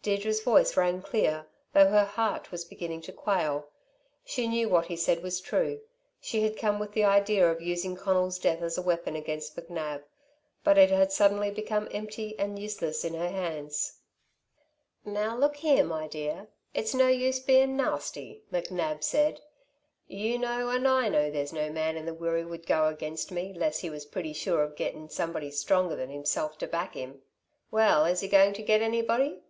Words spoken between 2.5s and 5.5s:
was beginning to quail. She knew that what he said was